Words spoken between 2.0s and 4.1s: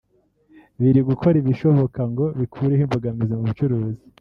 ngo bikureho imbogamizi mu bucuruzi